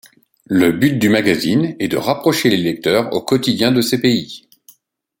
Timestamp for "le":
0.47-0.71